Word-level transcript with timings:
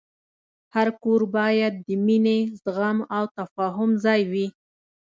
هر 0.75 0.87
کور 1.03 1.21
باید 1.37 1.73
د 1.87 1.89
مینې، 2.05 2.39
زغم، 2.61 2.97
او 3.15 3.23
تفاهم 3.37 3.89
ځای 4.05 4.21
وي. 4.31 4.47